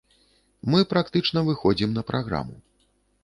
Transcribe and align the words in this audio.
Мы 0.73 0.79
практычна 0.93 1.43
выходзім 1.51 1.93
на 1.97 2.03
праграму. 2.09 2.55